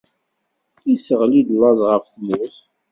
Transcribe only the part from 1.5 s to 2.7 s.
laẓ ɣef tmurt.